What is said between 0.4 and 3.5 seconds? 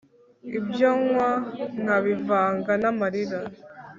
ibyo nywa nkabivanga n'amarira